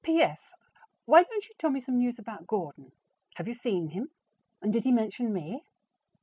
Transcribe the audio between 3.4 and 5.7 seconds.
you seen him, and did he mention me?